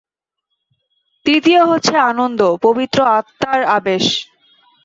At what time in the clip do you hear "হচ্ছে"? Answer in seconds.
1.65-1.95